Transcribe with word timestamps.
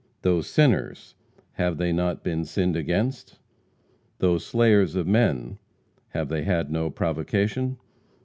Though 0.23 0.41
sinners, 0.41 1.13
have 1.51 1.77
they 1.77 1.91
not 1.91 2.23
been 2.23 2.43
sinned 2.43 2.75
against? 2.75 3.37
Though 4.17 4.39
slayers 4.39 4.95
of 4.95 5.05
men, 5.05 5.59
have 6.07 6.27
they 6.27 6.41
had 6.43 6.71
no 6.71 6.89
provocation? 6.89 7.77